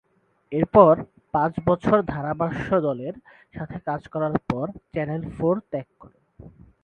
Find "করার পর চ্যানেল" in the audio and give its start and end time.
4.13-5.21